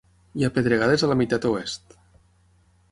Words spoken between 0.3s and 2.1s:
Hi ha pedregades a la meitat oest.